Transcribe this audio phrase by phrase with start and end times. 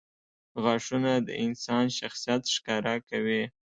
[0.63, 3.43] •غاښونه د انسان شخصیت ښکاره کوي.